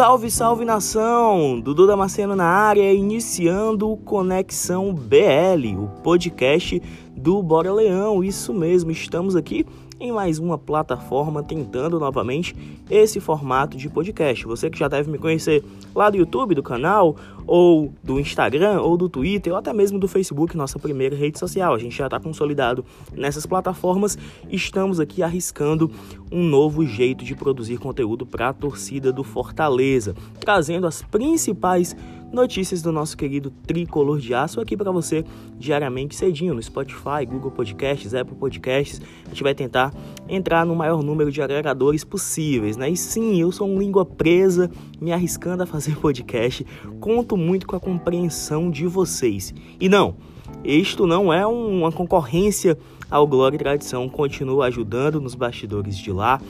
Salve, 0.00 0.30
salve 0.30 0.64
nação! 0.64 1.60
Dudu 1.60 1.86
Damasceno 1.86 2.34
na 2.34 2.46
área, 2.46 2.90
iniciando 2.90 3.98
Conexão 3.98 4.94
BL, 4.94 5.76
o 5.78 5.88
podcast 6.02 6.80
do 7.14 7.42
Bora 7.42 7.70
Leão. 7.70 8.24
Isso 8.24 8.54
mesmo, 8.54 8.90
estamos 8.90 9.36
aqui 9.36 9.66
em 10.00 10.10
mais 10.10 10.38
uma 10.38 10.56
plataforma 10.56 11.42
tentando 11.42 12.00
novamente 12.00 12.56
esse 12.88 13.20
formato 13.20 13.76
de 13.76 13.88
podcast. 13.90 14.46
Você 14.46 14.70
que 14.70 14.78
já 14.78 14.88
deve 14.88 15.10
me 15.10 15.18
conhecer 15.18 15.62
lá 15.94 16.08
do 16.08 16.16
YouTube, 16.16 16.54
do 16.54 16.62
canal, 16.62 17.14
ou 17.46 17.92
do 18.02 18.18
Instagram, 18.18 18.80
ou 18.80 18.96
do 18.96 19.08
Twitter, 19.10 19.52
ou 19.52 19.58
até 19.58 19.72
mesmo 19.74 19.98
do 19.98 20.08
Facebook, 20.08 20.56
nossa 20.56 20.78
primeira 20.78 21.14
rede 21.14 21.38
social. 21.38 21.74
A 21.74 21.78
gente 21.78 21.96
já 21.96 22.06
está 22.06 22.18
consolidado 22.18 22.82
nessas 23.12 23.44
plataformas. 23.44 24.16
Estamos 24.48 24.98
aqui 24.98 25.22
arriscando 25.22 25.90
um 26.32 26.44
novo 26.44 26.86
jeito 26.86 27.22
de 27.22 27.34
produzir 27.34 27.76
conteúdo 27.76 28.24
para 28.24 28.48
a 28.48 28.52
torcida 28.54 29.12
do 29.12 29.22
Fortaleza, 29.22 30.14
trazendo 30.38 30.86
as 30.86 31.02
principais 31.02 31.94
notícias 32.32 32.82
do 32.82 32.92
nosso 32.92 33.16
querido 33.16 33.50
Tricolor 33.66 34.18
de 34.18 34.32
Aço 34.34 34.60
aqui 34.60 34.76
para 34.76 34.90
você 34.90 35.24
diariamente 35.58 36.14
cedinho 36.14 36.54
no 36.54 36.62
Spotify, 36.62 37.26
Google 37.28 37.50
Podcasts, 37.50 38.14
Apple 38.14 38.36
Podcasts. 38.36 39.00
A 39.26 39.28
gente 39.30 39.42
vai 39.42 39.54
tentar 39.54 39.92
entrar 40.28 40.64
no 40.64 40.74
maior 40.74 41.02
número 41.02 41.30
de 41.30 41.42
agregadores 41.42 42.04
possíveis, 42.04 42.76
né? 42.76 42.88
E 42.90 42.96
sim, 42.96 43.40
eu 43.40 43.50
sou 43.50 43.68
um 43.68 43.78
língua 43.78 44.04
presa, 44.04 44.70
me 45.00 45.12
arriscando 45.12 45.62
a 45.62 45.66
fazer 45.66 45.96
podcast. 46.00 46.64
Conto 47.00 47.36
muito 47.36 47.66
com 47.66 47.76
a 47.76 47.80
compreensão 47.80 48.70
de 48.70 48.86
vocês. 48.86 49.52
E 49.80 49.88
não, 49.88 50.16
isto 50.64 51.06
não 51.06 51.32
é 51.32 51.46
uma 51.46 51.90
concorrência 51.90 52.76
ao 53.10 53.26
Glória 53.26 53.56
e 53.56 53.58
Tradição, 53.58 54.08
continuo 54.08 54.62
ajudando 54.62 55.20
nos 55.20 55.34
bastidores 55.34 55.98
de 55.98 56.12
lá. 56.12 56.40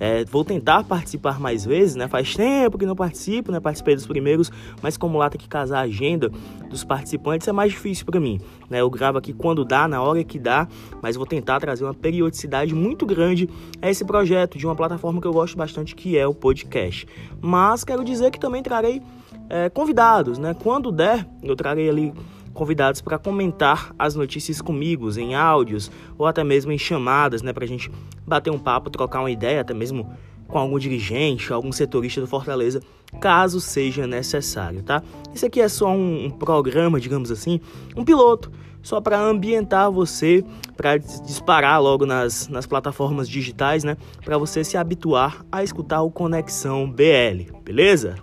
É, 0.00 0.24
vou 0.26 0.44
tentar 0.44 0.84
participar 0.84 1.40
mais 1.40 1.64
vezes, 1.64 1.96
né? 1.96 2.06
Faz 2.06 2.36
tempo 2.36 2.78
que 2.78 2.86
não 2.86 2.94
participo, 2.94 3.50
né? 3.50 3.58
Participei 3.58 3.96
dos 3.96 4.06
primeiros, 4.06 4.50
mas 4.80 4.96
como 4.96 5.18
lá 5.18 5.28
tem 5.28 5.40
que 5.40 5.48
casar 5.48 5.78
a 5.78 5.82
agenda 5.82 6.30
dos 6.70 6.84
participantes, 6.84 7.48
é 7.48 7.52
mais 7.52 7.72
difícil 7.72 8.06
para 8.06 8.20
mim, 8.20 8.40
né? 8.70 8.80
Eu 8.80 8.88
gravo 8.90 9.18
aqui 9.18 9.32
quando 9.32 9.64
dá, 9.64 9.88
na 9.88 10.00
hora 10.00 10.22
que 10.22 10.38
dá, 10.38 10.68
mas 11.02 11.16
vou 11.16 11.26
tentar 11.26 11.58
trazer 11.58 11.84
uma 11.84 11.94
periodicidade 11.94 12.74
muito 12.74 13.04
grande 13.04 13.48
a 13.82 13.90
esse 13.90 14.04
projeto 14.04 14.56
de 14.56 14.66
uma 14.66 14.76
plataforma 14.76 15.20
que 15.20 15.26
eu 15.26 15.32
gosto 15.32 15.56
bastante, 15.56 15.96
que 15.96 16.16
é 16.16 16.26
o 16.26 16.34
podcast. 16.34 17.06
Mas 17.40 17.82
quero 17.82 18.04
dizer 18.04 18.30
que 18.30 18.38
também 18.38 18.62
trarei 18.62 19.02
é, 19.50 19.68
convidados, 19.68 20.38
né? 20.38 20.54
Quando 20.54 20.92
der, 20.92 21.26
eu 21.42 21.56
trarei 21.56 21.88
ali 21.88 22.14
convidados 22.58 23.00
para 23.00 23.16
comentar 23.20 23.94
as 23.96 24.16
notícias 24.16 24.60
comigo 24.60 25.08
em 25.16 25.36
áudios 25.36 25.92
ou 26.18 26.26
até 26.26 26.42
mesmo 26.42 26.72
em 26.72 26.78
chamadas, 26.78 27.40
né, 27.40 27.52
para 27.52 27.64
a 27.64 27.68
gente 27.68 27.88
bater 28.26 28.50
um 28.50 28.58
papo, 28.58 28.90
trocar 28.90 29.20
uma 29.20 29.30
ideia, 29.30 29.60
até 29.60 29.72
mesmo 29.72 30.12
com 30.48 30.58
algum 30.58 30.76
dirigente, 30.76 31.52
algum 31.52 31.70
setorista 31.70 32.20
do 32.20 32.26
Fortaleza, 32.26 32.80
caso 33.20 33.60
seja 33.60 34.08
necessário, 34.08 34.82
tá? 34.82 35.02
Isso 35.32 35.46
aqui 35.46 35.60
é 35.60 35.68
só 35.68 35.90
um, 35.90 36.24
um 36.24 36.30
programa, 36.30 36.98
digamos 36.98 37.30
assim, 37.30 37.60
um 37.94 38.04
piloto, 38.04 38.50
só 38.82 39.00
para 39.00 39.20
ambientar 39.20 39.92
você, 39.92 40.42
para 40.76 40.96
disparar 40.96 41.80
logo 41.80 42.06
nas, 42.06 42.48
nas 42.48 42.66
plataformas 42.66 43.28
digitais, 43.28 43.84
né? 43.84 43.96
Para 44.24 44.36
você 44.36 44.64
se 44.64 44.76
habituar 44.76 45.44
a 45.52 45.62
escutar 45.62 46.02
o 46.02 46.10
Conexão 46.10 46.90
BL, 46.90 47.52
beleza? 47.62 48.16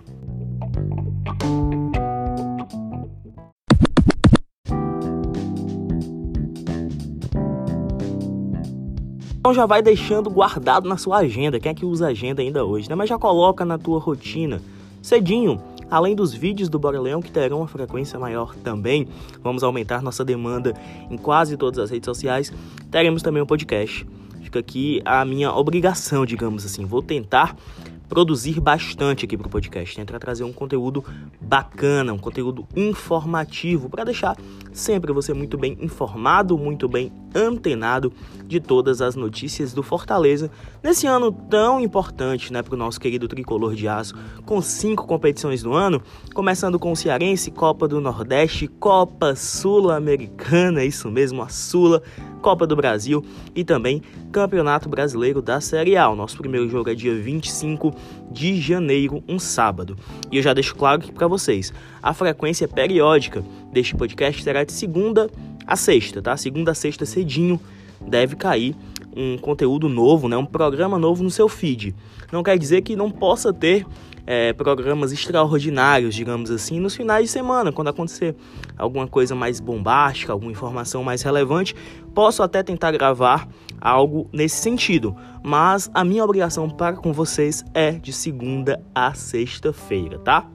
Então 9.46 9.54
já 9.54 9.64
vai 9.64 9.80
deixando 9.80 10.28
guardado 10.28 10.88
na 10.88 10.96
sua 10.96 11.18
agenda. 11.18 11.60
Quem 11.60 11.70
é 11.70 11.74
que 11.76 11.86
usa 11.86 12.08
agenda 12.08 12.42
ainda 12.42 12.64
hoje, 12.64 12.88
né? 12.88 12.96
Mas 12.96 13.08
já 13.08 13.16
coloca 13.16 13.64
na 13.64 13.78
tua 13.78 14.00
rotina. 14.00 14.60
Cedinho, 15.00 15.62
além 15.88 16.16
dos 16.16 16.34
vídeos 16.34 16.68
do 16.68 16.80
Bora 16.80 17.00
Leão 17.00 17.22
que 17.22 17.30
terão 17.30 17.58
uma 17.58 17.68
frequência 17.68 18.18
maior 18.18 18.56
também, 18.56 19.06
vamos 19.44 19.62
aumentar 19.62 20.02
nossa 20.02 20.24
demanda 20.24 20.74
em 21.08 21.16
quase 21.16 21.56
todas 21.56 21.78
as 21.78 21.90
redes 21.90 22.06
sociais. 22.06 22.52
Teremos 22.90 23.22
também 23.22 23.40
um 23.40 23.46
podcast. 23.46 24.04
Fica 24.42 24.58
aqui 24.58 25.00
a 25.04 25.24
minha 25.24 25.52
obrigação, 25.52 26.26
digamos 26.26 26.66
assim. 26.66 26.84
Vou 26.84 27.00
tentar 27.00 27.54
produzir 28.08 28.60
bastante 28.60 29.24
aqui 29.24 29.36
para 29.36 29.46
o 29.46 29.50
podcast, 29.50 29.96
tentar 29.96 30.18
trazer 30.18 30.44
um 30.44 30.52
conteúdo 30.52 31.04
bacana, 31.40 32.12
um 32.12 32.18
conteúdo 32.18 32.66
informativo 32.74 33.88
para 33.88 34.04
deixar 34.04 34.36
sempre 34.72 35.12
você 35.12 35.32
muito 35.32 35.56
bem 35.56 35.76
informado, 35.80 36.56
muito 36.58 36.88
bem 36.88 37.12
antenado 37.34 38.12
de 38.46 38.60
todas 38.60 39.00
as 39.00 39.16
notícias 39.16 39.72
do 39.72 39.82
Fortaleza 39.82 40.50
nesse 40.82 41.06
ano 41.06 41.32
tão 41.32 41.80
importante, 41.80 42.52
né, 42.52 42.62
para 42.62 42.74
o 42.74 42.78
nosso 42.78 43.00
querido 43.00 43.26
tricolor 43.26 43.74
de 43.74 43.88
aço, 43.88 44.14
com 44.44 44.60
cinco 44.62 45.06
competições 45.06 45.62
no 45.62 45.72
ano, 45.72 46.00
começando 46.34 46.78
com 46.78 46.92
o 46.92 46.96
Cearense, 46.96 47.50
Copa 47.50 47.88
do 47.88 48.00
Nordeste, 48.00 48.68
Copa 48.68 49.34
Sul-Americana, 49.34 50.84
isso 50.84 51.10
mesmo, 51.10 51.42
a 51.42 51.48
Sula, 51.48 52.02
Copa 52.46 52.64
do 52.64 52.76
Brasil 52.76 53.24
e 53.56 53.64
também 53.64 54.00
Campeonato 54.30 54.88
Brasileiro 54.88 55.42
da 55.42 55.60
Série 55.60 55.96
A. 55.96 56.08
O 56.08 56.14
nosso 56.14 56.36
primeiro 56.36 56.68
jogo 56.68 56.88
é 56.88 56.94
dia 56.94 57.12
25 57.12 57.92
de 58.30 58.60
janeiro, 58.60 59.20
um 59.28 59.36
sábado. 59.36 59.98
E 60.30 60.36
eu 60.36 60.42
já 60.44 60.54
deixo 60.54 60.76
claro 60.76 61.00
aqui 61.00 61.10
para 61.10 61.26
vocês, 61.26 61.74
a 62.00 62.14
frequência 62.14 62.68
periódica 62.68 63.44
deste 63.72 63.96
podcast 63.96 64.40
será 64.44 64.62
de 64.62 64.70
segunda 64.70 65.28
a 65.66 65.74
sexta, 65.74 66.22
tá? 66.22 66.36
Segunda 66.36 66.70
a 66.70 66.74
sexta 66.76 67.04
cedinho 67.04 67.58
deve 68.00 68.36
cair 68.36 68.76
um 69.16 69.36
conteúdo 69.36 69.88
novo, 69.88 70.28
né? 70.28 70.36
Um 70.36 70.46
programa 70.46 71.00
novo 71.00 71.24
no 71.24 71.30
seu 71.32 71.48
feed. 71.48 71.96
Não 72.30 72.44
quer 72.44 72.56
dizer 72.56 72.82
que 72.82 72.94
não 72.94 73.10
possa 73.10 73.52
ter 73.52 73.84
é, 74.26 74.52
programas 74.52 75.12
extraordinários, 75.12 76.14
digamos 76.14 76.50
assim, 76.50 76.80
nos 76.80 76.96
finais 76.96 77.26
de 77.26 77.30
semana, 77.30 77.70
quando 77.70 77.88
acontecer 77.88 78.34
alguma 78.76 79.06
coisa 79.06 79.34
mais 79.34 79.60
bombástica, 79.60 80.32
alguma 80.32 80.50
informação 80.50 81.04
mais 81.04 81.22
relevante, 81.22 81.74
posso 82.14 82.42
até 82.42 82.62
tentar 82.62 82.90
gravar 82.90 83.48
algo 83.80 84.28
nesse 84.32 84.56
sentido. 84.56 85.16
Mas 85.44 85.88
a 85.94 86.02
minha 86.02 86.24
obrigação 86.24 86.68
para 86.68 86.96
com 86.96 87.12
vocês 87.12 87.64
é 87.72 87.92
de 87.92 88.12
segunda 88.12 88.82
a 88.94 89.14
sexta-feira, 89.14 90.18
tá? 90.18 90.50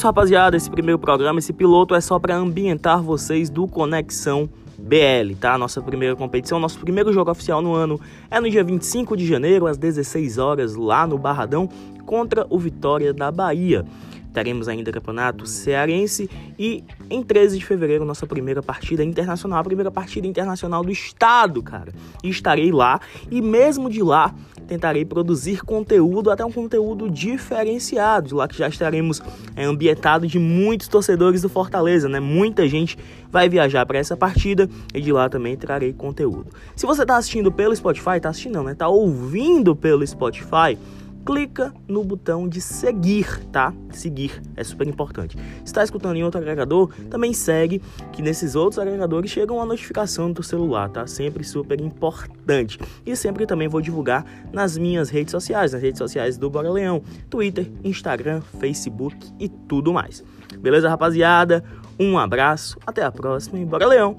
Isso, 0.00 0.06
rapaziada, 0.06 0.56
esse 0.56 0.70
primeiro 0.70 0.98
programa, 0.98 1.40
esse 1.40 1.52
piloto 1.52 1.94
é 1.94 2.00
só 2.00 2.18
para 2.18 2.34
ambientar 2.34 3.02
vocês 3.02 3.50
do 3.50 3.68
Conexão 3.68 4.48
BL, 4.78 5.34
tá? 5.38 5.58
Nossa 5.58 5.82
primeira 5.82 6.16
competição, 6.16 6.58
nosso 6.58 6.78
primeiro 6.78 7.12
jogo 7.12 7.30
oficial 7.30 7.60
no 7.60 7.74
ano 7.74 8.00
é 8.30 8.40
no 8.40 8.48
dia 8.48 8.64
25 8.64 9.14
de 9.14 9.26
janeiro, 9.26 9.66
às 9.66 9.76
16 9.76 10.38
horas, 10.38 10.74
lá 10.74 11.06
no 11.06 11.18
Barradão, 11.18 11.68
contra 12.06 12.46
o 12.48 12.58
Vitória 12.58 13.12
da 13.12 13.30
Bahia. 13.30 13.84
Teremos 14.32 14.68
ainda 14.68 14.92
campeonato 14.92 15.46
cearense 15.46 16.30
e 16.58 16.84
em 17.08 17.22
13 17.22 17.58
de 17.58 17.64
fevereiro 17.64 18.04
nossa 18.04 18.26
primeira 18.26 18.62
partida 18.62 19.04
internacional, 19.04 19.60
a 19.60 19.64
primeira 19.64 19.90
partida 19.90 20.26
internacional 20.26 20.84
do 20.84 20.92
estado, 20.92 21.62
cara. 21.62 21.92
E 22.22 22.30
estarei 22.30 22.70
lá 22.70 23.00
e 23.30 23.40
mesmo 23.42 23.90
de 23.90 24.02
lá 24.02 24.34
tentarei 24.70 25.04
produzir 25.04 25.62
conteúdo, 25.64 26.30
até 26.30 26.44
um 26.44 26.52
conteúdo 26.52 27.10
diferenciado, 27.10 28.28
de 28.28 28.34
lá 28.34 28.46
que 28.46 28.56
já 28.56 28.68
estaremos 28.68 29.20
é, 29.56 29.64
ambientados 29.64 30.30
de 30.30 30.38
muitos 30.38 30.86
torcedores 30.86 31.42
do 31.42 31.48
Fortaleza, 31.48 32.08
né? 32.08 32.20
Muita 32.20 32.68
gente 32.68 32.96
vai 33.32 33.48
viajar 33.48 33.84
para 33.84 33.98
essa 33.98 34.16
partida 34.16 34.70
e 34.94 35.00
de 35.00 35.10
lá 35.10 35.28
também 35.28 35.56
trarei 35.56 35.92
conteúdo. 35.92 36.46
Se 36.76 36.86
você 36.86 37.02
está 37.02 37.16
assistindo 37.16 37.50
pelo 37.50 37.74
Spotify, 37.74 38.20
tá 38.20 38.28
assistindo 38.28 38.54
não, 38.54 38.62
né? 38.62 38.74
Tá 38.74 38.86
ouvindo 38.86 39.74
pelo 39.74 40.06
Spotify, 40.06 40.78
clica 41.24 41.72
no 41.86 42.02
botão 42.04 42.48
de 42.48 42.60
seguir, 42.60 43.44
tá? 43.46 43.72
Seguir 43.90 44.40
é 44.56 44.64
super 44.64 44.86
importante. 44.86 45.36
Está 45.64 45.82
escutando 45.82 46.16
em 46.16 46.24
outro 46.24 46.40
agregador, 46.40 46.92
também 47.08 47.32
segue, 47.32 47.80
que 48.12 48.22
nesses 48.22 48.54
outros 48.54 48.78
agregadores 48.78 49.30
chega 49.30 49.52
uma 49.52 49.66
notificação 49.66 50.28
no 50.28 50.34
teu 50.34 50.44
celular, 50.44 50.88
tá? 50.88 51.06
Sempre 51.06 51.44
super 51.44 51.80
importante. 51.80 52.78
E 53.04 53.14
sempre 53.16 53.46
também 53.46 53.68
vou 53.68 53.80
divulgar 53.80 54.24
nas 54.52 54.76
minhas 54.76 55.10
redes 55.10 55.32
sociais, 55.32 55.72
nas 55.72 55.82
redes 55.82 55.98
sociais 55.98 56.36
do 56.36 56.48
Bora 56.48 56.70
Leão, 56.70 57.02
Twitter, 57.28 57.70
Instagram, 57.84 58.40
Facebook 58.58 59.16
e 59.38 59.48
tudo 59.48 59.92
mais. 59.92 60.24
Beleza, 60.58 60.88
rapaziada? 60.88 61.64
Um 61.98 62.18
abraço, 62.18 62.78
até 62.86 63.02
a 63.02 63.12
próxima 63.12 63.58
e 63.58 63.64
Bora 63.64 63.86
Leão! 63.86 64.16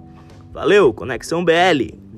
Valeu, 0.53 0.93
Conexão 0.93 1.43
BL! 1.43 2.10